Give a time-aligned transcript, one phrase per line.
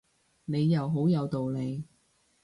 [0.45, 1.83] 你又好有道理